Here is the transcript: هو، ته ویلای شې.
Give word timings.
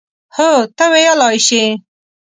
هو، 0.35 0.51
ته 0.77 0.85
ویلای 0.91 1.37
شې. 1.47 1.63